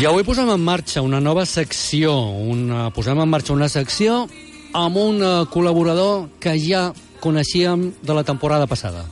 I 0.00 0.06
avui 0.08 0.24
posem 0.24 0.48
en 0.50 0.62
marxa 0.64 1.02
una 1.04 1.20
nova 1.20 1.44
secció, 1.46 2.14
una, 2.52 2.88
posem 2.96 3.18
en 3.20 3.28
marxa 3.28 3.52
una 3.52 3.68
secció 3.68 4.22
amb 4.72 4.96
un 4.96 5.20
eh, 5.22 5.32
col·laborador 5.52 6.28
que 6.40 6.56
ja 6.58 6.88
coneixíem 7.20 7.90
de 8.02 8.16
la 8.16 8.24
temporada 8.24 8.66
passada. 8.66 9.04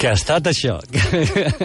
Què 0.00 0.08
ha 0.08 0.16
estat 0.16 0.46
això? 0.48 0.78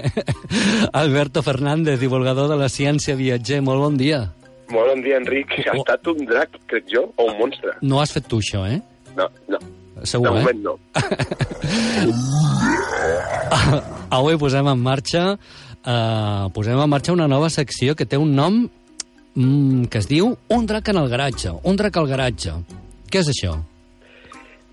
Alberto 1.04 1.40
Fernández, 1.46 2.02
divulgador 2.02 2.50
de 2.52 2.58
la 2.60 2.68
ciència 2.68 3.16
viatger, 3.16 3.62
molt 3.64 3.80
bon 3.80 3.96
dia. 4.02 4.26
Molt 4.74 4.88
bon 4.92 5.02
dia, 5.06 5.18
Enric. 5.22 5.50
Ha 5.68 5.72
Oh. 5.76 5.80
estat 5.84 6.08
un 6.08 6.26
drac, 6.26 6.50
crec 6.68 6.86
jo, 6.90 7.04
o 7.16 7.24
un 7.32 7.38
monstre. 7.38 7.72
No 7.82 8.00
has 8.02 8.12
fet 8.16 8.26
tu 8.28 8.38
això, 8.42 8.66
eh? 8.68 8.82
No, 9.16 9.30
no. 9.48 9.60
Segur, 10.04 10.28
de 10.28 10.34
eh? 10.34 10.38
moment 10.44 10.60
no. 10.64 10.80
Avui 14.16 14.38
posem 14.40 14.68
en 14.68 14.80
marxa 14.82 15.24
eh, 15.36 16.46
posem 16.56 16.80
en 16.82 16.90
marxa 16.92 17.14
una 17.14 17.28
nova 17.32 17.50
secció 17.50 17.96
que 17.96 18.06
té 18.06 18.18
un 18.20 18.36
nom 18.36 18.66
mm, 19.36 19.86
que 19.92 19.98
es 20.02 20.08
diu 20.12 20.34
Un 20.50 20.66
drac 20.68 20.90
en 20.92 20.98
el 21.02 21.10
garatge. 21.10 21.50
Un 21.64 21.76
drac 21.80 21.98
al 21.98 22.08
garatge. 22.12 22.52
Què 23.12 23.20
és 23.24 23.30
això? 23.32 23.56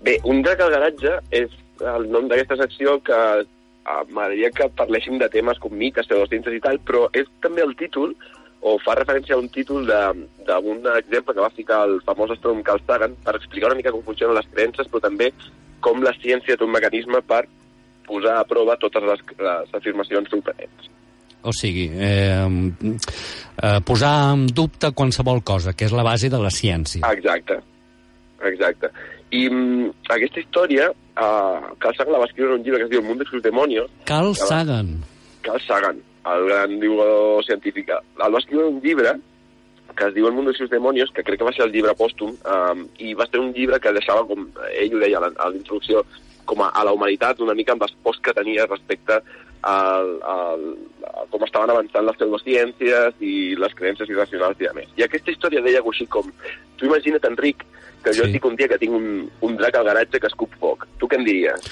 Bé, 0.03 0.17
un 0.27 0.41
drac 0.43 0.59
al 0.59 0.71
garatge 0.73 1.11
és 1.31 1.49
el 1.95 2.09
nom 2.11 2.27
d'aquesta 2.27 2.57
secció 2.65 2.97
que 3.05 3.19
eh, 3.43 3.45
m'agradaria 4.11 4.51
que 4.51 4.67
parléssim 4.77 5.17
de 5.21 5.29
temes 5.31 5.57
com 5.63 5.71
mites, 5.75 6.07
pseudociències 6.07 6.57
i 6.59 6.63
tal, 6.63 6.77
però 6.83 7.01
és 7.15 7.27
també 7.43 7.61
el 7.63 7.75
títol 7.79 8.09
o 8.63 8.77
fa 8.79 8.93
referència 8.95 9.35
a 9.35 9.39
un 9.41 9.49
títol 9.51 9.85
de- 9.85 10.27
d'un 10.47 10.85
exemple 10.95 11.33
que 11.35 11.43
va 11.43 11.49
ficar 11.51 11.81
el 11.87 11.97
famós 12.07 12.31
astrònom 12.31 12.63
Carl 12.63 12.79
Sagan 12.87 13.15
per 13.23 13.35
explicar 13.35 13.67
una 13.71 13.75
mica 13.81 13.91
com 13.91 14.01
funcionen 14.07 14.37
les 14.37 14.47
creences, 14.53 14.87
però 14.87 15.01
també 15.03 15.33
com 15.83 15.99
la 16.01 16.13
ciència 16.21 16.55
té 16.57 16.63
un 16.63 16.71
mecanisme 16.71 17.19
per 17.27 17.43
posar 18.07 18.37
a 18.39 18.45
prova 18.47 18.77
totes 18.79 19.03
les, 19.03 19.19
les 19.39 19.73
afirmacions 19.75 20.29
sorprenents. 20.31 20.89
O 21.43 21.51
sigui, 21.51 21.89
eh, 21.91 22.47
eh, 22.87 23.79
posar 23.83 24.13
en 24.33 24.47
dubte 24.47 24.93
qualsevol 24.95 25.43
cosa, 25.43 25.73
que 25.75 25.83
és 25.89 25.91
la 25.91 26.03
base 26.07 26.29
de 26.31 26.39
la 26.39 26.49
ciència. 26.51 27.03
Exacte, 27.11 27.59
exacte. 28.47 28.89
I 29.33 29.49
mm, 29.49 29.89
aquesta 30.13 30.39
història, 30.39 30.87
uh, 30.91 31.73
Carl 31.83 31.95
Sagan 31.97 32.13
la 32.15 32.19
va 32.23 32.27
escriure 32.29 32.53
en 32.53 32.59
un 32.61 32.63
llibre 32.63 32.79
que 32.79 32.85
es 32.87 32.91
diu 32.91 33.01
El 33.01 33.07
mundo 33.07 33.25
de 33.25 33.29
sus 33.29 33.43
demonios, 33.43 33.91
Carl 34.05 34.35
Sagan. 34.37 35.01
Carl 35.41 35.59
Sagan, 35.67 35.99
el 36.31 36.45
gran 36.47 36.79
divulgador 36.79 37.43
científic, 37.45 37.89
el 37.91 38.33
va 38.33 38.39
escriure 38.39 38.67
un 38.67 38.81
llibre 38.81 39.17
que 39.93 40.07
es 40.07 40.13
diu 40.15 40.25
El 40.25 40.33
mundo 40.33 40.51
de 40.51 40.57
sus 40.57 40.69
demonios, 40.71 41.11
que 41.13 41.23
crec 41.23 41.37
que 41.37 41.45
va 41.45 41.51
ser 41.53 41.65
el 41.67 41.71
llibre 41.71 41.93
pòstum, 41.93 42.31
um, 42.49 42.85
i 42.97 43.13
va 43.13 43.27
ser 43.29 43.39
un 43.39 43.51
llibre 43.53 43.79
que 43.79 43.91
deixava, 43.93 44.23
com 44.25 44.47
ell 44.71 44.95
ho 44.95 45.01
deia 45.03 45.19
a 45.19 45.25
la, 45.27 45.29
a 45.37 45.49
la 45.51 45.59
introducció, 45.59 46.01
com 46.49 46.63
a, 46.65 46.69
a 46.73 46.83
la 46.87 46.93
humanitat 46.95 47.39
una 47.45 47.53
mica 47.53 47.75
amb 47.75 47.83
les 47.85 47.93
pors 48.03 48.17
que 48.23 48.33
tenia 48.33 48.65
respecte 48.65 49.19
al, 49.63 50.09
al, 50.27 50.63
a 51.07 51.27
com 51.31 51.45
estaven 51.45 51.71
avançant 51.71 52.07
les 52.07 52.17
pseudociències 52.17 53.21
i 53.21 53.35
les 53.59 53.75
creences 53.77 54.09
irracionals 54.09 54.59
i 54.59 54.67
a 54.67 54.73
més. 54.75 54.89
I 54.97 55.05
aquesta 55.05 55.31
història 55.31 55.61
deia 55.61 55.79
alguna 55.83 55.95
així 55.95 56.09
com... 56.11 56.33
Tu 56.79 56.89
imagina't, 56.89 57.29
Enric, 57.29 57.63
que 58.03 58.11
jo 58.11 58.23
Sí. 58.23 58.31
et 58.31 58.33
dic 58.39 58.45
un 58.49 58.57
dia 58.59 58.67
que 58.67 58.79
tinc 58.81 58.97
un, 58.97 59.29
un 59.45 59.55
drac 59.61 59.77
al 59.77 59.85
garatge 59.87 60.19
que 60.19 60.27
escup 60.27 60.57
foc. 60.59 60.87
Tu 60.99 61.07
què 61.07 61.21
em 61.21 61.23
diries? 61.29 61.69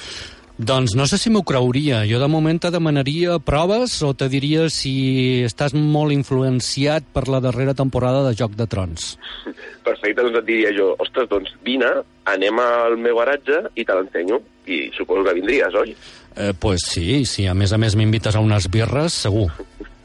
Doncs 0.62 0.94
no 0.94 1.08
sé 1.10 1.18
si 1.18 1.32
m'ho 1.34 1.42
creuria. 1.42 2.04
Jo 2.06 2.20
de 2.22 2.28
moment 2.30 2.60
te 2.62 2.70
demanaria 2.70 3.40
proves 3.42 3.96
o 4.06 4.12
te 4.14 4.28
diria 4.30 4.68
si 4.70 5.42
estàs 5.48 5.74
molt 5.74 6.14
influenciat 6.14 7.08
per 7.16 7.24
la 7.34 7.40
darrera 7.42 7.74
temporada 7.74 8.22
de 8.28 8.36
Joc 8.38 8.54
de 8.60 8.68
Trons. 8.70 9.16
Perfecte, 9.82 10.22
doncs 10.22 10.38
et 10.38 10.46
diria 10.46 10.74
jo, 10.78 10.92
ostres, 11.02 11.26
doncs 11.32 11.56
vine, 11.66 11.90
anem 12.30 12.62
al 12.62 13.00
meu 13.02 13.18
garatge 13.18 13.64
i 13.74 13.88
te 13.88 13.98
l'ensenyo. 13.98 14.38
I 14.70 14.84
suposo 14.94 15.26
que 15.26 15.34
vindries, 15.40 15.74
oi? 15.74 15.96
Eh, 16.38 16.54
pues 16.54 16.86
sí, 16.86 17.26
si 17.26 17.48
a 17.50 17.58
més 17.58 17.74
a 17.74 17.82
més 17.82 17.98
m'invites 17.98 18.38
a 18.38 18.46
unes 18.46 18.70
birres, 18.70 19.18
segur. 19.26 19.50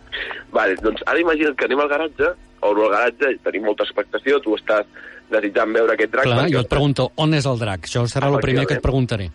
Vale, 0.57 0.81
doncs 0.81 1.05
ara 1.05 1.21
imagina't 1.21 1.59
que 1.59 1.69
anem 1.69 1.85
al 1.85 1.93
garatge, 1.93 2.33
obro 2.65 2.89
el 2.89 2.95
garatge, 2.97 3.37
tenim 3.45 3.69
molta 3.69 3.85
expectació, 3.85 4.41
tu 4.41 4.57
estàs 4.57 4.89
desitjant 5.29 5.77
veure 5.77 5.93
aquest 5.93 6.17
drac. 6.17 6.31
Clar, 6.33 6.49
jo 6.49 6.65
et 6.65 6.71
pregunto, 6.73 7.11
on 7.21 7.37
és 7.37 7.45
el 7.45 7.61
drac? 7.61 7.85
Això 7.85 8.09
serà 8.09 8.33
el 8.33 8.41
primer 8.41 8.65
que 8.65 8.81
et 8.81 8.85
preguntaré. 8.85 9.29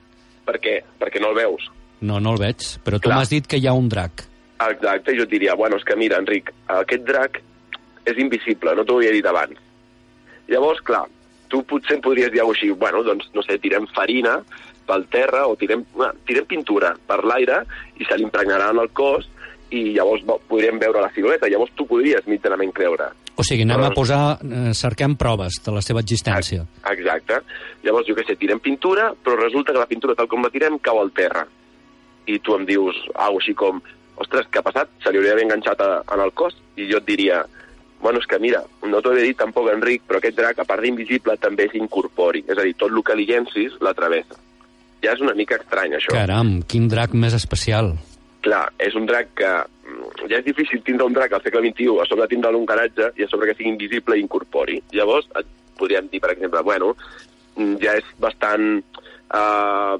Per 0.47 0.57
què? 0.63 0.79
Perquè 0.99 1.21
no 1.21 1.31
el 1.31 1.37
veus. 1.37 1.69
No, 2.01 2.19
no 2.19 2.33
el 2.33 2.41
veig, 2.41 2.65
però 2.85 2.97
tu 2.99 3.11
m'has 3.13 3.29
dit 3.29 3.47
que 3.47 3.59
hi 3.61 3.67
ha 3.69 3.77
un 3.77 3.89
drac. 3.91 4.25
Exacte, 4.61 5.13
jo 5.17 5.25
et 5.25 5.33
diria, 5.33 5.55
bueno, 5.57 5.77
és 5.77 5.85
que 5.85 5.97
mira, 5.97 6.19
Enric, 6.21 6.51
aquest 6.69 7.05
drac 7.05 7.39
és 8.09 8.17
invisible, 8.21 8.73
no 8.77 8.85
t'ho 8.85 8.97
havia 8.99 9.13
dit 9.13 9.25
abans. 9.29 9.57
Llavors, 10.49 10.81
clar, 10.85 11.05
tu 11.49 11.61
potser 11.67 11.97
em 11.97 12.03
podries 12.05 12.31
dir 12.33 12.41
alguna 12.41 12.57
així, 12.57 12.71
bueno, 12.83 13.03
doncs, 13.05 13.29
no 13.35 13.43
sé, 13.45 13.57
tirem 13.61 13.87
farina 13.95 14.39
pel 14.87 15.05
terra 15.13 15.45
o 15.47 15.55
tirem, 15.59 15.85
bueno, 15.93 16.17
tirem 16.27 16.47
pintura 16.49 16.95
per 17.07 17.21
l'aire 17.23 17.61
i 17.99 18.07
se 18.07 18.17
l'impregnarà 18.17 18.71
en 18.73 18.81
el 18.81 18.89
cos 18.97 19.29
i 19.71 19.91
llavors 19.95 20.25
podríem 20.49 20.81
veure 20.81 21.03
la 21.03 21.11
silueta. 21.15 21.49
Llavors 21.51 21.71
tu 21.77 21.85
podries 21.87 22.27
mitjanament 22.27 22.73
creure. 22.75 23.11
O 23.41 23.45
sigui, 23.47 23.65
anem 23.65 23.87
a 23.87 23.93
posar, 23.95 24.37
eh, 24.45 24.73
cerquem 24.77 25.15
proves 25.17 25.57
de 25.65 25.73
la 25.73 25.81
seva 25.81 26.03
existència. 26.05 26.61
Exacte. 26.91 27.39
Llavors, 27.81 28.05
jo 28.05 28.13
què 28.13 28.27
sé, 28.27 28.35
tirem 28.37 28.61
pintura, 28.61 29.09
però 29.17 29.39
resulta 29.39 29.73
que 29.73 29.81
la 29.81 29.89
pintura, 29.89 30.13
tal 30.15 30.29
com 30.29 30.45
la 30.45 30.51
tirem, 30.53 30.77
cau 30.77 30.99
al 31.01 31.09
terra. 31.11 31.47
I 32.29 32.37
tu 32.45 32.53
em 32.53 32.67
dius 32.69 32.99
alguna 33.15 33.41
així 33.41 33.55
com, 33.57 33.81
ostres, 34.21 34.45
què 34.51 34.61
ha 34.61 34.67
passat? 34.67 34.93
Se 35.01 35.09
li 35.09 35.17
hauria 35.17 35.33
d'haver 35.33 35.47
enganxat 35.47 35.81
a, 35.81 35.89
en 36.13 36.21
el 36.21 36.35
cos? 36.37 36.53
I 36.77 36.85
jo 36.91 37.01
et 37.01 37.07
diria, 37.07 37.41
bueno, 38.01 38.21
és 38.21 38.29
que 38.29 38.39
mira, 38.41 38.61
no 38.85 39.01
t'ho 39.01 39.15
he 39.15 39.25
dit 39.25 39.37
tampoc, 39.37 39.71
Enric, 39.73 40.05
però 40.05 40.21
aquest 40.21 40.37
drac, 40.37 40.61
a 40.61 40.67
part 40.67 40.85
d'invisible, 40.85 41.37
també 41.41 41.65
és 41.69 41.75
incorpori. 41.81 42.43
És 42.47 42.57
a 42.57 42.65
dir, 42.67 42.77
tot 42.77 42.93
el 42.93 43.01
que 43.05 43.17
li 43.17 43.27
llencis 43.29 43.77
l'atravessa. 43.81 44.37
Ja 45.01 45.15
és 45.15 45.21
una 45.25 45.33
mica 45.37 45.57
estrany, 45.57 45.97
això. 45.97 46.13
Caram, 46.13 46.59
quin 46.69 46.87
drac 46.91 47.17
més 47.17 47.33
especial. 47.37 47.95
Clar, 48.45 48.67
és 48.81 48.97
un 48.97 49.09
drac 49.09 49.33
que... 49.37 49.51
Ja 50.29 50.39
és 50.39 50.45
difícil 50.45 50.83
tindre 50.85 51.07
un 51.07 51.15
drac 51.15 51.33
al 51.33 51.43
segle 51.45 51.63
XXI, 51.67 51.97
a 52.01 52.07
sobre 52.09 52.27
tindre'l 52.31 52.55
en 52.55 52.61
un 52.61 52.69
garatge 52.69 53.11
i 53.17 53.25
a 53.25 53.29
sobre 53.31 53.49
que 53.49 53.57
sigui 53.57 53.71
invisible 53.73 54.17
i 54.17 54.23
incorpori. 54.25 54.81
Llavors, 54.95 55.29
et 55.39 55.47
podríem 55.79 56.09
dir, 56.11 56.21
per 56.21 56.33
exemple, 56.35 56.61
bueno, 56.67 56.95
mm, 57.55 57.79
ja 57.83 57.97
és 58.01 58.13
bastant... 58.19 58.83
Uh, 59.31 59.95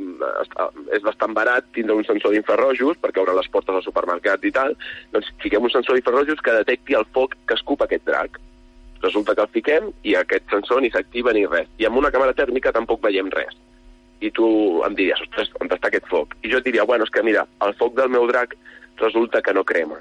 és 0.92 1.00
bastant 1.06 1.32
barat 1.32 1.64
tindre 1.72 1.96
un 1.96 2.04
sensor 2.04 2.34
d'infrarrojos 2.36 2.98
perquè 3.00 3.22
obren 3.22 3.38
les 3.38 3.48
portes 3.48 3.78
als 3.78 3.86
supermercats 3.88 4.44
i 4.44 4.52
tal, 4.52 4.76
doncs 5.14 5.30
fiquem 5.40 5.64
un 5.64 5.72
sensor 5.72 5.96
d'infrarrojos 5.96 6.44
que 6.44 6.58
detecti 6.58 6.98
el 7.00 7.08
foc 7.16 7.38
que 7.48 7.56
escupa 7.56 7.88
aquest 7.88 8.04
drac. 8.10 8.36
Resulta 9.00 9.32
que 9.32 9.46
el 9.48 9.54
fiquem 9.56 9.88
i 10.04 10.18
aquest 10.20 10.52
sensor 10.52 10.84
ni 10.84 10.92
s'activa 10.92 11.32
ni 11.32 11.46
res. 11.48 11.72
I 11.80 11.88
amb 11.88 12.02
una 12.04 12.12
càmera 12.12 12.36
tèrmica 12.36 12.76
tampoc 12.76 13.00
veiem 13.08 13.32
res 13.32 13.56
i 14.22 14.30
tu 14.36 14.48
em 14.86 14.96
diries, 14.98 15.22
ostres, 15.26 15.50
on 15.60 15.72
està 15.74 15.90
aquest 15.90 16.08
foc? 16.10 16.36
I 16.46 16.52
jo 16.52 16.60
et 16.62 16.68
diria, 16.68 16.86
bueno, 16.86 17.08
és 17.08 17.14
que 17.14 17.24
mira, 17.26 17.48
el 17.66 17.74
foc 17.80 17.96
del 17.98 18.12
meu 18.14 18.28
drac 18.30 18.54
resulta 18.98 19.42
que 19.42 19.54
no 19.54 19.64
crema. 19.64 20.00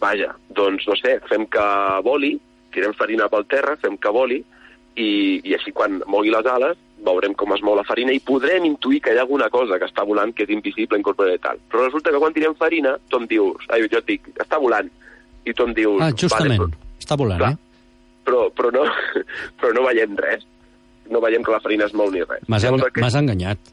Vaja, 0.00 0.34
doncs 0.50 0.86
no 0.88 0.96
sé, 0.98 1.18
fem 1.30 1.46
que 1.50 1.64
voli, 2.04 2.34
tirem 2.74 2.94
farina 2.96 3.28
pel 3.32 3.46
terra, 3.50 3.76
fem 3.80 3.96
que 3.96 4.12
voli, 4.12 4.42
i, 4.94 5.08
i 5.42 5.54
així 5.56 5.72
quan 5.74 5.98
mogui 6.06 6.30
les 6.30 6.46
ales 6.46 6.78
veurem 7.04 7.34
com 7.36 7.52
es 7.52 7.62
mou 7.66 7.74
la 7.76 7.84
farina 7.84 8.14
i 8.14 8.20
podrem 8.22 8.64
intuir 8.68 9.00
que 9.04 9.12
hi 9.12 9.18
ha 9.18 9.24
alguna 9.26 9.50
cosa 9.52 9.76
que 9.80 9.88
està 9.90 10.04
volant 10.06 10.32
que 10.32 10.46
és 10.46 10.52
invisible, 10.54 10.98
incorporada 11.00 11.36
i 11.36 11.42
tal. 11.42 11.60
Però 11.70 11.84
resulta 11.84 12.12
que 12.12 12.20
quan 12.22 12.36
tirem 12.36 12.56
farina, 12.56 12.94
tu 13.10 13.20
em 13.20 13.28
dius, 13.28 13.66
ai, 13.68 13.84
jo 13.90 14.00
et 14.00 14.08
dic, 14.08 14.30
està 14.40 14.60
volant, 14.62 14.88
i 15.44 15.52
tu 15.52 15.68
em 15.68 15.76
dius... 15.76 16.00
Ah, 16.00 16.10
justament, 16.16 16.64
Vale, 16.64 16.80
està 17.02 17.18
volant, 17.20 17.42
clar, 17.42 17.52
eh? 17.52 18.22
però, 18.24 18.46
però, 18.56 18.72
no, 18.74 18.86
però 19.60 19.76
no 19.76 19.86
veiem 19.90 20.16
res. 20.20 20.48
No 21.12 21.20
veiem 21.20 21.44
que 21.44 21.52
la 21.52 21.60
farina 21.60 21.84
es 21.84 21.92
mou 21.92 22.08
ni 22.08 22.22
res. 22.24 22.46
M'has 22.48 22.64
m'has 22.96 23.18
enganyat. 23.20 23.72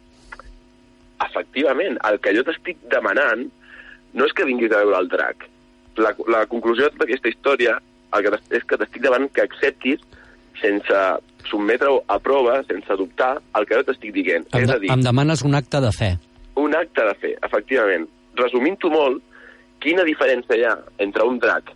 efectivament, 1.22 1.98
el 2.10 2.18
que 2.20 2.34
jo 2.36 2.44
t'estic 2.44 2.80
demanant 2.92 3.46
no 4.14 4.28
és 4.28 4.34
que 4.36 4.48
vinguis 4.48 4.72
a 4.72 4.84
veure 4.84 5.00
el 5.04 5.10
drac. 5.12 5.48
La, 6.00 6.14
la 6.32 6.46
conclusió 6.50 6.90
d'aquesta 6.96 7.32
història 7.32 7.78
el 8.16 8.26
que 8.26 8.40
és 8.58 8.64
que 8.68 8.80
t'estic 8.80 9.04
demanant 9.04 9.32
que 9.36 9.44
acceptis 9.44 10.02
sense 10.62 11.02
sotmetre-ho 11.50 12.02
a 12.12 12.18
prova, 12.22 12.60
sense 12.68 12.98
dubtar, 13.00 13.34
el 13.58 13.68
que 13.68 13.80
jo 13.80 13.86
t'estic 13.88 14.14
dient. 14.16 14.46
Em, 14.52 14.66
és 14.66 14.74
a 14.74 14.78
dir, 14.82 14.92
em 14.94 15.04
demanes 15.06 15.44
un 15.48 15.56
acte 15.58 15.82
de 15.84 15.92
fe. 15.96 16.12
un 16.60 16.76
acte 16.76 17.04
de 17.08 17.14
fer, 17.22 17.32
efectivament. 17.48 18.06
Resumint-ho 18.38 18.92
molt, 18.92 19.22
quina 19.82 20.04
diferència 20.06 20.58
hi 20.60 20.66
ha 20.68 20.76
entre 21.04 21.26
un 21.26 21.40
drac, 21.40 21.72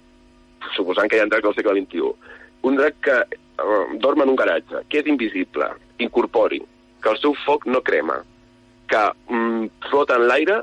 suposant 0.76 1.10
que 1.10 1.18
hi 1.18 1.24
ha 1.24 1.30
dracs 1.32 1.48
del 1.48 1.56
segle 1.56 1.80
XXI, 1.80 2.12
un 2.70 2.78
drac 2.78 3.00
que 3.08 3.16
uh, 3.24 3.98
dorm 4.04 4.22
en 4.22 4.34
un 4.34 4.40
garatge, 4.40 4.84
que 4.90 5.02
és 5.02 5.10
invisible, 5.10 5.72
incorpori, 6.04 6.62
que 7.02 7.12
el 7.14 7.20
seu 7.24 7.34
foc 7.46 7.66
no 7.72 7.82
crema, 7.88 8.20
que 8.92 9.02
mm, 9.32 9.72
flota 9.90 10.20
en 10.20 10.28
l'aire 10.28 10.60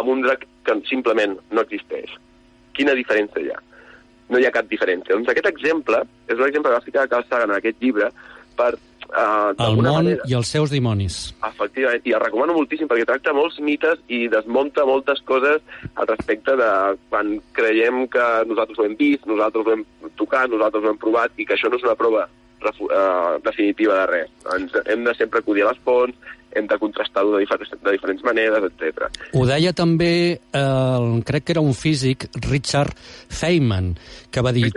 amb 0.00 0.10
un 0.10 0.24
drac 0.24 0.46
que 0.66 0.76
simplement 0.90 1.38
no 1.50 1.64
existeix. 1.64 2.12
Quina 2.76 2.96
diferència 2.98 3.42
hi 3.42 3.52
ha? 3.54 3.62
No 4.32 4.40
hi 4.40 4.46
ha 4.48 4.54
cap 4.54 4.66
diferència. 4.68 5.14
Doncs 5.14 5.30
aquest 5.30 5.48
exemple 5.52 6.02
és 6.26 6.36
un 6.36 6.48
exemple 6.48 6.70
que 6.70 6.78
va 6.80 6.88
ficar 6.88 7.08
Carl 7.08 7.28
Sagan 7.30 7.54
en 7.54 7.60
aquest 7.60 7.78
llibre 7.82 8.10
per 8.58 8.74
Uh, 9.06 9.54
El 9.62 9.76
món 9.78 9.86
manera, 9.86 10.24
i 10.26 10.34
els 10.34 10.48
seus 10.50 10.72
dimonis. 10.72 11.16
Efectivament, 11.46 12.02
i 12.08 12.14
el 12.16 12.22
recomano 12.24 12.56
moltíssim 12.56 12.88
perquè 12.90 13.04
tracta 13.06 13.34
molts 13.36 13.60
mites 13.62 14.00
i 14.10 14.24
desmunta 14.32 14.82
moltes 14.88 15.20
coses 15.28 15.62
al 15.94 16.08
respecte 16.10 16.56
de 16.58 16.70
quan 17.12 17.36
creiem 17.54 18.02
que 18.10 18.24
nosaltres 18.50 18.80
ho 18.80 18.88
hem 18.88 18.96
vist, 18.98 19.28
nosaltres 19.30 19.68
ho 19.68 19.76
hem 19.76 19.84
tocat, 20.18 20.50
nosaltres 20.50 20.82
ho 20.82 20.90
hem 20.90 20.98
provat 21.02 21.38
i 21.38 21.46
que 21.46 21.54
això 21.54 21.70
no 21.70 21.78
és 21.78 21.86
una 21.86 21.94
prova 21.98 22.26
uh, 22.26 23.38
definitiva 23.46 24.00
de 24.00 24.08
res. 24.10 24.34
Ens 24.56 24.74
hem 24.84 25.06
de 25.06 25.14
sempre 25.14 25.44
acudir 25.44 25.62
a 25.62 25.70
les 25.70 25.82
fonts, 25.86 26.34
hem 26.56 26.66
de 26.70 26.78
contrastar-ho 26.80 27.34
de, 27.34 27.44
diferents, 27.44 27.76
de 27.82 27.94
diferents 27.94 28.24
maneres, 28.26 28.66
etc. 28.70 29.06
Ho 29.36 29.46
deia 29.48 29.72
també, 29.76 30.12
eh, 30.36 31.22
crec 31.28 31.46
que 31.46 31.56
era 31.56 31.64
un 31.64 31.74
físic, 31.76 32.28
Richard 32.48 32.96
Feynman, 32.96 33.94
que 34.30 34.44
va 34.44 34.54
dir 34.56 34.70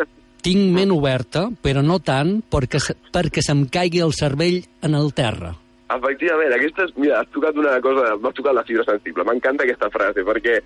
tinc 0.43 0.69
ment 0.75 0.91
oberta, 0.95 1.47
però 1.51 1.81
no 1.83 1.99
tant 1.99 2.37
perquè, 2.51 2.79
perquè 3.11 3.43
se'm 3.43 3.65
caigui 3.71 4.03
el 4.03 4.15
cervell 4.15 4.61
en 4.87 4.95
el 4.95 5.11
terra. 5.15 5.51
Efectivament, 5.89 6.53
aquesta 6.53 6.85
és, 6.85 6.93
mira, 7.01 7.19
has 7.19 7.31
tocat 7.33 7.57
una 7.57 7.79
cosa, 7.81 8.13
m'has 8.21 8.37
tocat 8.37 8.55
la 8.55 8.63
fibra 8.67 8.85
sensible. 8.87 9.25
M'encanta 9.25 9.65
aquesta 9.65 9.89
frase, 9.91 10.23
perquè 10.27 10.59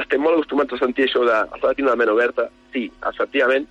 estem 0.00 0.22
molt 0.24 0.40
acostumats 0.40 0.74
a 0.74 0.80
sentir 0.82 1.06
això 1.06 1.22
de 1.28 1.38
s'ha 1.52 1.68
de 1.68 1.74
tenir 1.78 1.90
la 1.90 1.96
ment 2.00 2.12
oberta. 2.12 2.48
Sí, 2.74 2.88
efectivament, 3.12 3.68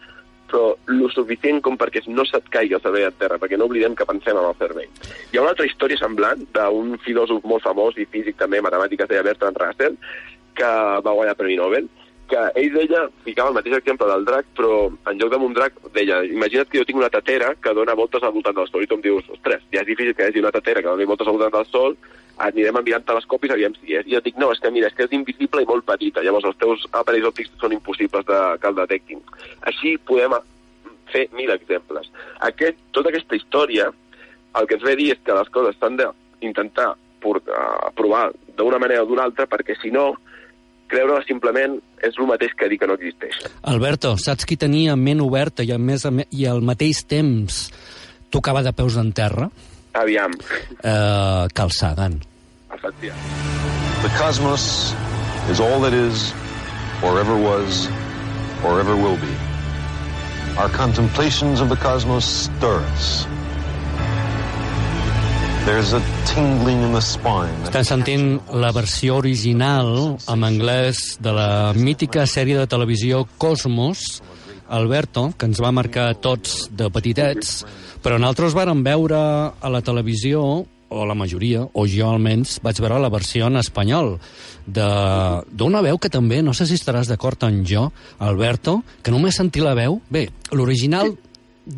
però 0.52 0.76
lo 0.92 1.08
suficient 1.10 1.62
com 1.64 1.78
perquè 1.80 2.04
no 2.12 2.26
se't 2.28 2.50
caigui 2.52 2.76
el 2.76 2.84
cervell 2.84 3.08
a 3.08 3.16
terra, 3.16 3.40
perquè 3.40 3.58
no 3.58 3.70
oblidem 3.70 3.96
que 3.96 4.08
pensem 4.10 4.38
amb 4.38 4.52
el 4.52 4.60
cervell. 4.60 4.92
Hi 5.32 5.40
ha 5.40 5.46
una 5.46 5.56
altra 5.56 5.68
història 5.70 6.00
semblant 6.00 6.44
d'un 6.58 6.98
filòsof 7.06 7.48
molt 7.48 7.64
famós 7.64 7.98
i 7.98 8.08
físic 8.12 8.38
també, 8.42 8.62
matemàtic, 8.62 9.06
es 9.06 9.12
deia 9.14 9.26
Bertrand 9.26 9.60
Russell, 9.64 9.98
que 10.60 10.72
va 11.06 11.16
guanyar 11.16 11.38
Premi 11.40 11.56
Nobel, 11.60 11.88
que 12.32 12.42
ell 12.62 12.72
deia, 12.74 13.04
ficava 13.26 13.52
el 13.52 13.58
mateix 13.58 13.76
exemple 13.78 14.08
del 14.08 14.24
drac, 14.28 14.48
però 14.56 14.88
en 14.90 15.20
lloc 15.20 15.34
d'un 15.34 15.54
drac 15.58 15.76
deia, 15.98 16.22
imagina't 16.32 16.70
que 16.72 16.80
jo 16.80 16.88
tinc 16.88 17.02
una 17.02 17.12
tatera 17.12 17.52
que 17.60 17.74
dona 17.76 17.98
voltes 18.00 18.24
al 18.24 18.34
voltant 18.36 18.56
del 18.58 18.70
Sol, 18.72 18.86
i 18.86 18.90
tu 18.90 18.98
em 18.98 19.04
dius, 19.04 19.28
ostres, 19.36 19.66
ja 19.74 19.84
és 19.84 19.90
difícil 19.90 20.16
que 20.16 20.24
hi 20.24 20.32
hagi 20.32 20.44
una 20.44 20.54
tatera 20.56 20.84
que 20.84 20.90
doni 20.90 21.10
voltes 21.10 21.28
al 21.28 21.36
voltant 21.36 21.58
del 21.58 21.68
Sol, 21.74 21.98
anirem 22.42 22.80
enviant 22.80 23.04
telescopis, 23.06 23.52
aviam 23.54 23.76
si 23.76 23.98
és. 23.98 24.08
I 24.08 24.16
jo 24.16 24.24
dic, 24.24 24.40
no, 24.42 24.50
és 24.56 24.62
que 24.64 24.72
mira, 24.74 24.88
és 24.90 24.96
que 24.98 25.06
és 25.06 25.18
invisible 25.18 25.62
i 25.62 25.70
molt 25.70 25.86
petita, 25.86 26.24
llavors 26.26 26.48
els 26.50 26.58
teus 26.62 26.88
aparells 26.98 27.28
òptics 27.30 27.52
són 27.62 27.76
impossibles 27.76 28.26
de, 28.26 28.40
que 28.62 28.72
el 28.72 28.80
detectin. 28.80 29.22
Així 29.70 29.98
podem 30.10 30.38
fer 31.12 31.28
mil 31.36 31.52
exemples. 31.54 32.10
Aquest, 32.48 32.80
tota 32.96 33.12
aquesta 33.12 33.38
història, 33.38 33.92
el 34.58 34.68
que 34.68 34.80
ens 34.80 34.88
ve 34.88 34.96
a 34.96 35.00
dir 35.00 35.12
és 35.14 35.22
que 35.24 35.38
les 35.38 35.52
coses 35.54 35.78
s'han 35.80 36.00
d'intentar 36.00 36.94
provar 37.22 38.32
d'una 38.58 38.80
manera 38.82 39.04
o 39.04 39.10
d'una 39.10 39.28
altra, 39.28 39.46
perquè 39.52 39.76
si 39.78 39.92
no, 39.94 40.16
creure 40.92 41.22
simplement 41.26 41.80
és 42.04 42.18
el 42.20 42.30
mateix 42.30 42.54
que 42.60 42.70
dir 42.72 42.78
que 42.82 42.90
no 42.90 42.98
existeix. 43.00 43.40
Alberto, 43.72 44.16
saps 44.20 44.48
qui 44.48 44.60
tenia 44.60 44.98
ment 45.00 45.24
oberta 45.24 45.66
i, 45.66 45.72
a 45.72 45.80
més, 45.80 46.06
i 46.36 46.48
al 46.50 46.62
mateix 46.66 47.06
temps 47.10 47.64
tocava 48.32 48.64
de 48.66 48.74
peus 48.76 48.98
en 49.00 49.12
terra? 49.16 49.50
Aviam. 49.98 50.36
Uh, 50.84 51.48
Carl 51.54 51.72
Sagan. 51.76 52.22
Efectivament. 52.72 53.40
The 54.02 54.10
cosmos 54.18 54.96
is 55.52 55.60
all 55.60 55.82
that 55.82 55.94
is, 55.94 56.32
or 57.04 57.20
ever 57.20 57.36
was, 57.38 57.88
or 58.64 58.80
ever 58.80 58.96
will 58.96 59.18
be. 59.18 59.34
Our 60.58 60.70
contemplations 60.70 61.62
of 61.62 61.70
the 61.70 61.76
cosmos 61.76 62.26
stir 62.26 62.80
us. 62.80 63.26
There's 65.66 65.94
a 65.94 66.02
Estem 67.68 67.84
sentint 67.84 68.28
la 68.56 68.70
versió 68.72 69.18
original 69.20 69.90
en 70.32 70.44
anglès 70.48 71.18
de 71.20 71.32
la 71.36 71.74
mítica 71.76 72.24
sèrie 72.24 72.56
de 72.56 72.68
televisió 72.72 73.26
Cosmos, 73.42 74.22
Alberto, 74.72 75.26
que 75.36 75.50
ens 75.50 75.60
va 75.60 75.74
marcar 75.76 76.14
tots 76.24 76.70
de 76.72 76.88
petitets, 76.88 77.66
però 78.00 78.16
nosaltres 78.16 78.56
vàrem 78.56 78.80
veure 78.86 79.20
a 79.52 79.72
la 79.74 79.82
televisió, 79.84 80.44
o 80.92 81.06
la 81.08 81.16
majoria, 81.16 81.66
o 81.74 81.84
jo 81.88 82.08
almenys, 82.08 82.62
vaig 82.64 82.80
veure 82.84 83.00
la 83.00 83.12
versió 83.12 83.48
en 83.52 83.60
espanyol 83.60 84.14
d'una 84.68 85.82
veu 85.84 86.00
que 86.00 86.12
també, 86.12 86.40
no 86.44 86.56
sé 86.56 86.68
si 86.68 86.80
estaràs 86.80 87.12
d'acord 87.12 87.44
amb 87.48 87.68
jo, 87.68 87.90
Alberto, 88.20 88.82
que 89.04 89.12
només 89.12 89.36
sentir 89.36 89.64
la 89.68 89.76
veu... 89.76 90.00
Bé, 90.12 90.30
l'original 90.56 91.12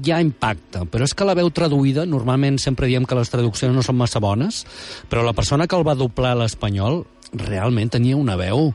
ja 0.06 0.20
impacta, 0.24 0.86
però 0.90 1.06
és 1.08 1.14
que 1.14 1.28
la 1.28 1.36
veu 1.38 1.50
traduïda, 1.52 2.06
normalment 2.10 2.58
sempre 2.62 2.88
diem 2.88 3.06
que 3.06 3.18
les 3.18 3.32
traduccions 3.32 3.76
no 3.76 3.84
són 3.84 3.98
massa 4.00 4.22
bones, 4.24 4.64
però 5.12 5.26
la 5.26 5.36
persona 5.36 5.68
que 5.68 5.76
el 5.76 5.86
va 5.88 5.98
doblar 6.00 6.34
a 6.34 6.42
l'espanyol 6.44 7.04
realment 7.34 7.92
tenia 7.92 8.18
una 8.18 8.38
veu 8.40 8.72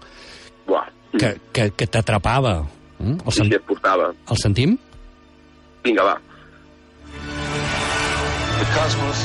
Buah. 0.67 0.87
que, 1.17 1.37
que, 1.53 1.71
que 1.73 1.87
t'atrapava. 1.87 2.61
Mm? 2.99 3.21
El, 3.25 3.33
sen... 3.33 3.53
sí, 3.53 3.61
portava. 3.67 4.13
el 4.13 4.43
sentim? 4.43 4.77
Vinga, 5.85 6.05
va. 6.05 6.19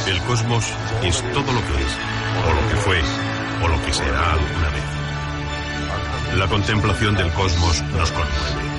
El 0.07 0.21
cosmos 0.27 0.65
es 1.03 1.21
todo 1.33 1.51
lo 1.51 1.61
que 1.65 1.73
es, 1.81 1.97
o 2.47 2.53
lo 2.53 2.69
que 2.69 2.75
fue, 2.75 3.01
o 3.63 3.67
lo 3.67 3.85
que 3.85 3.93
será 3.93 4.33
alguna 4.33 4.69
vez. 4.69 6.37
La 6.37 6.47
contemplación 6.47 7.15
del 7.15 7.31
cosmos 7.33 7.81
nos 7.97 8.11
conmueve. 8.11 8.72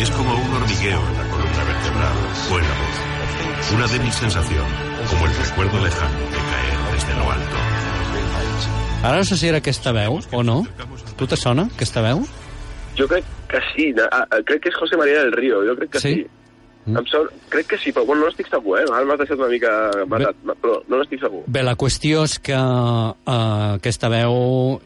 Es 0.00 0.10
como 0.12 0.32
un 0.32 0.54
hormigueo 0.54 1.00
en 1.08 1.14
la 1.18 1.28
columna 1.28 1.64
vertebral 1.64 2.16
o 2.50 2.58
en 2.58 2.64
la 2.64 2.74
voz. 2.78 3.74
Una 3.74 3.86
demi-sensación, 3.88 4.64
como 5.10 5.26
el 5.26 5.34
recuerdo 5.34 5.84
lejano 5.84 6.18
de 6.18 6.36
caer 6.36 6.94
desde 6.94 7.14
lo 7.16 7.30
alto. 7.30 7.56
Ara 9.02 9.16
no 9.18 9.24
sé 9.24 9.36
si 9.36 9.48
era 9.48 9.58
aquesta 9.58 9.92
veu 9.92 10.20
o 10.32 10.42
no. 10.42 10.62
Tu 11.16 11.26
te 11.26 11.36
sona, 11.36 11.66
aquesta 11.74 12.02
veu? 12.02 12.22
Jo 12.98 13.06
crec 13.06 13.24
que 13.50 13.60
sí. 13.74 13.92
Crec 14.46 14.62
que 14.62 14.70
és 14.70 14.76
José 14.78 14.96
María 14.96 15.20
del 15.22 15.32
Río. 15.32 15.62
Jo 15.66 15.74
crec 15.76 15.90
que 15.90 16.00
sí. 16.00 16.14
sí. 16.14 16.37
Mm. 16.88 17.00
Em 17.02 17.08
sort, 17.10 17.34
crec 17.52 17.68
que 17.72 17.78
sí, 17.80 17.92
però 17.92 18.06
bueno, 18.08 18.24
no 18.24 18.32
estic 18.32 18.48
segur, 18.48 18.78
eh? 18.80 18.86
Ara 18.88 19.04
m'has 19.04 19.20
deixat 19.20 19.40
una 19.40 19.50
mica 19.52 19.72
matat, 20.08 20.38
Bé, 20.40 20.54
però 20.62 20.78
no 20.88 21.00
n'estic 21.00 21.20
segur. 21.22 21.42
Bé, 21.46 21.62
la 21.66 21.74
qüestió 21.78 22.22
és 22.24 22.38
que 22.48 22.56
uh, 22.56 23.34
aquesta 23.76 24.08
veu 24.12 24.38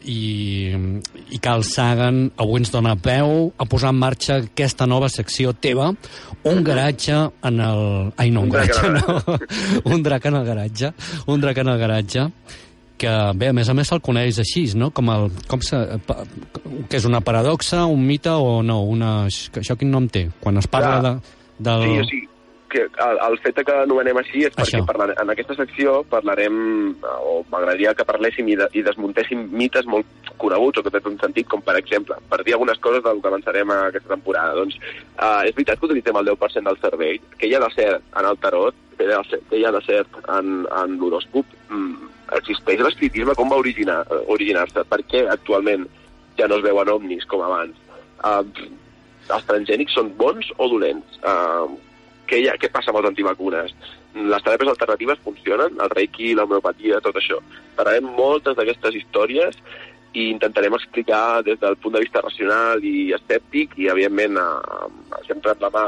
i, 0.03 0.73
i 1.31 1.41
Carl 1.43 1.63
Sagan 1.67 2.25
avui 2.43 2.61
ens 2.61 2.73
dona 2.73 2.97
peu 2.99 3.53
a 3.55 3.69
posar 3.69 3.93
en 3.95 4.01
marxa 4.01 4.41
aquesta 4.43 4.87
nova 4.89 5.07
secció 5.13 5.55
teva, 5.55 5.93
un 6.49 6.65
garatge 6.67 7.15
en 7.47 7.63
el... 7.63 7.85
Ai, 8.19 8.33
no, 8.35 8.43
un, 8.43 8.51
un 8.51 8.57
garatge, 8.57 8.91
no. 8.91 9.39
un 9.95 10.03
drac 10.03 10.27
en 10.27 10.41
el 10.41 10.45
garatge. 10.49 10.91
Un 11.31 11.41
drac 11.43 11.63
en 11.63 11.71
el 11.71 11.79
garatge 11.79 12.27
que, 13.03 13.13
bé, 13.35 13.49
a 13.51 13.55
més 13.55 13.69
a 13.69 13.75
més 13.75 13.89
se'l 13.89 14.01
coneix 14.03 14.39
així, 14.43 14.65
no? 14.79 14.89
Com 14.95 15.11
el, 15.13 15.29
com 15.51 15.63
se, 15.65 15.79
que 16.89 16.99
és 16.99 17.07
una 17.09 17.23
paradoxa, 17.25 17.85
un 17.89 18.03
mite 18.07 18.31
o 18.31 18.61
no? 18.65 18.81
Una, 18.89 19.13
això 19.27 19.77
quin 19.79 19.91
nom 19.93 20.07
té? 20.11 20.27
Quan 20.43 20.61
es 20.61 20.69
parla 20.71 20.99
ja. 20.99 21.01
de 21.07 21.41
del... 21.59 21.83
Sí, 21.83 21.99
o 21.99 22.05
sigui, 22.11 22.27
que 22.73 22.81
el, 22.81 23.19
el 23.29 23.37
fet 23.43 23.59
que 23.61 23.75
anomenem 23.83 24.17
així 24.17 24.41
és 24.47 24.55
perquè 24.57 24.81
parlarem, 24.87 25.19
en 25.21 25.31
aquesta 25.31 25.55
secció 25.59 25.99
parlarem, 26.09 26.55
o 27.21 27.35
m'agradaria 27.51 27.93
que 27.93 28.05
parléssim 28.09 28.49
i, 28.49 28.57
de, 28.59 28.67
i 28.73 28.81
desmuntéssim 28.85 29.45
mites 29.53 29.85
molt 29.85 30.33
coneguts 30.41 30.81
o 30.81 30.83
que 30.83 30.91
tenen 30.95 31.13
un 31.13 31.19
sentit, 31.21 31.47
com 31.51 31.61
per 31.61 31.77
exemple, 31.77 32.17
per 32.31 32.41
dir 32.41 32.57
algunes 32.57 32.81
coses 32.83 33.05
del 33.05 33.21
que 33.21 33.29
avançarem 33.29 33.71
a 33.71 33.79
aquesta 33.91 34.15
temporada. 34.15 34.57
Doncs 34.57 34.79
uh, 34.81 35.43
és 35.45 35.53
veritat 35.53 35.79
que 35.79 35.89
utilitzem 35.91 36.17
el 36.19 36.31
10% 36.33 36.71
del 36.71 36.81
cervell, 36.81 37.21
que 37.37 37.49
hi 37.49 37.55
ha 37.55 37.61
de 37.63 37.71
ser 37.77 37.89
en 37.93 38.31
el 38.31 38.41
tarot, 38.41 38.81
que 38.97 39.05
hi 39.05 39.13
ha 39.13 39.21
de 39.21 39.29
ser, 39.29 39.41
que 39.49 39.61
hi 39.61 39.65
ha 39.69 39.73
de 39.77 39.83
ser 39.85 40.01
en, 40.25 40.53
en 40.65 40.97
l'horòscop, 41.01 41.57
mm, 41.69 42.11
existeix 42.39 42.81
l'espiritisme, 42.81 43.37
com 43.37 43.53
va 43.53 43.61
originar-se? 43.61 44.23
Originar 44.33 44.65
per 44.89 45.03
què 45.05 45.27
actualment 45.29 45.85
ja 46.39 46.49
no 46.49 46.57
es 46.57 46.65
veuen 46.65 46.89
ovnis 46.89 47.29
com 47.29 47.45
abans? 47.45 47.77
Uh, 48.23 48.41
els 49.29 49.47
transgènics 49.49 49.95
són 49.97 50.11
bons 50.19 50.49
o 50.57 50.69
dolents? 50.71 51.19
Uh, 51.23 51.71
què, 52.27 52.43
ha, 52.49 52.57
què 52.59 52.71
passa 52.73 52.91
amb 52.91 53.01
les 53.01 53.11
antivacunes? 53.11 53.73
Les 54.13 54.45
teràpies 54.45 54.71
alternatives 54.73 55.23
funcionen? 55.25 55.79
El 55.81 55.91
reiki, 55.93 56.33
l'homeopatia, 56.37 57.01
tot 57.05 57.17
això. 57.19 57.39
Parlarem 57.77 58.11
moltes 58.17 58.57
d'aquestes 58.59 58.99
històries 58.99 59.59
i 60.13 60.29
intentarem 60.29 60.75
explicar 60.77 61.41
des 61.45 61.59
del 61.61 61.77
punt 61.81 61.95
de 61.95 62.03
vista 62.03 62.21
racional 62.21 62.83
i 62.85 63.11
escèptic 63.17 63.77
i, 63.79 63.89
evidentment, 63.89 64.37
uh, 64.37 65.21
sempre 65.27 65.55
amb 65.55 65.67
la 65.67 65.73
mà 65.73 65.85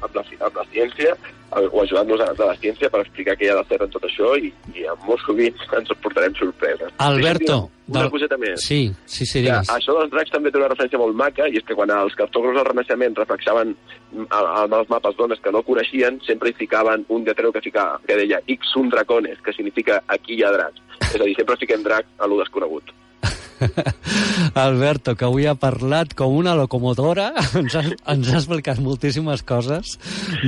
amb 0.00 0.16
la, 0.16 0.24
amb 0.46 0.58
la 0.62 0.66
ciència 0.72 1.14
o 1.50 1.82
ajudant-nos 1.82 2.20
de 2.38 2.46
la 2.46 2.54
ciència 2.62 2.90
per 2.92 3.00
explicar 3.02 3.34
què 3.38 3.48
hi 3.48 3.50
ha 3.50 3.56
de 3.58 3.66
fer 3.66 3.80
en 3.82 3.90
tot 3.90 4.04
això 4.06 4.36
i, 4.38 4.52
i 4.78 4.84
molt 5.06 5.22
sovint 5.24 5.56
ens 5.76 5.90
portarem 6.02 6.36
sorpreses. 6.38 6.92
Alberto, 7.02 7.56
una 7.88 8.04
del... 8.04 8.10
coseta 8.12 8.38
més. 8.38 8.62
Sí, 8.62 8.84
sí, 9.04 9.26
sí, 9.26 9.42
digues. 9.42 9.66
Ja, 9.66 9.78
això 9.80 9.96
dels 9.98 10.12
dracs 10.12 10.30
també 10.30 10.52
té 10.52 10.60
una 10.60 10.70
referència 10.70 11.00
molt 11.02 11.18
maca 11.18 11.48
i 11.50 11.58
és 11.58 11.66
que 11.66 11.74
quan 11.78 11.90
els 11.94 12.14
cartògrafs 12.18 12.60
del 12.60 12.68
Renaixement 12.70 13.18
reflexaven 13.18 13.74
amb 14.14 14.78
els 14.78 14.94
mapes 14.94 15.18
d'ones 15.18 15.42
que 15.42 15.54
no 15.54 15.64
coneixien, 15.66 16.22
sempre 16.26 16.52
hi 16.52 16.58
ficaven 16.62 17.04
un 17.10 17.26
lletreu 17.26 17.52
que, 17.56 17.64
ficava, 17.66 17.98
que 18.06 18.20
deia 18.22 18.42
X 18.46 18.76
un 18.78 18.94
dracones, 18.94 19.42
que 19.42 19.56
significa 19.56 20.02
aquí 20.06 20.38
hi 20.38 20.46
ha 20.46 20.54
dracs. 20.54 20.86
És 21.10 21.18
a 21.18 21.26
dir, 21.26 21.34
sempre 21.34 21.58
fiquem 21.58 21.82
drac 21.82 22.06
a 22.18 22.30
lo 22.30 22.38
desconegut. 22.38 22.94
Alberto, 24.64 25.14
que 25.16 25.26
avui 25.28 25.46
ha 25.46 25.54
parlat 25.58 26.14
com 26.18 26.34
una 26.36 26.54
locomotora, 26.58 27.30
ens 27.60 27.76
ha, 27.76 27.84
ens 28.14 28.32
ha 28.32 28.40
explicat 28.40 28.80
moltíssimes 28.82 29.44
coses 29.46 29.96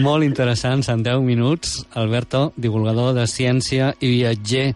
molt 0.03 0.27
interessants 0.27 0.91
en 0.93 1.05
10 1.05 1.23
minuts. 1.27 1.79
Alberto, 1.99 2.51
divulgador 2.57 3.15
de 3.17 3.29
ciència 3.31 3.93
i 4.01 4.11
viatger, 4.17 4.73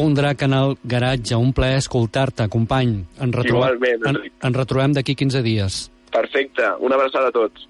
un 0.00 0.14
drac 0.14 0.44
en 0.46 0.54
el 0.54 0.76
garatge, 0.84 1.38
un 1.38 1.54
plaer 1.56 1.80
escoltar-te, 1.80 2.46
company. 2.52 3.00
En 3.20 3.34
retrobem, 3.34 3.78
Igualment. 3.78 4.06
En, 4.06 4.20
en 4.46 4.56
retrobem 4.56 4.94
d'aquí 4.94 5.16
15 5.18 5.42
dies. 5.46 5.82
Perfecte, 6.10 6.66
una 6.82 6.98
abraçada 6.98 7.30
a 7.30 7.34
tots. 7.34 7.69